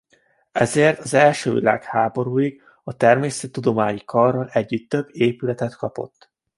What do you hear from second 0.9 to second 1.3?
az